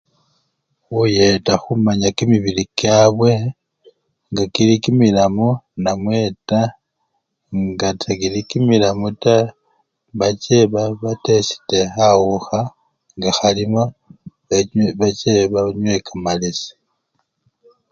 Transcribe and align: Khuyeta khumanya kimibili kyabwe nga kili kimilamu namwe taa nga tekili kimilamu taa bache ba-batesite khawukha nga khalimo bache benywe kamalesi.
Khuyeta 0.83 1.53
khumanya 1.63 2.09
kimibili 2.17 2.63
kyabwe 2.79 3.31
nga 4.31 4.43
kili 4.53 4.75
kimilamu 4.83 5.49
namwe 5.83 6.17
taa 6.49 6.69
nga 7.65 7.89
tekili 8.01 8.39
kimilamu 8.49 9.07
taa 9.23 9.51
bache 10.19 10.57
ba-batesite 10.73 11.79
khawukha 11.95 12.61
nga 13.17 13.29
khalimo 13.37 13.83
bache 14.99 15.33
benywe 15.51 15.97
kamalesi. 16.05 16.71